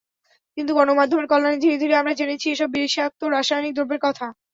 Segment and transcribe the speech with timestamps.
[0.57, 4.27] কিন্তু গণমাধ্যমের কল্যাণে ধীরে ধীরে আমরা জেনেছি, এসব বিষাক্ত রাসায়নিক দ্রব্যের কথা।